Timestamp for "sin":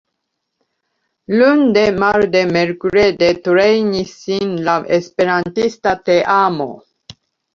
4.23-4.55